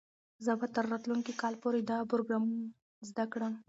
[0.45, 2.43] زه به تر راتلونکي کال پورې دا پروګرام
[3.09, 3.53] زده کړم.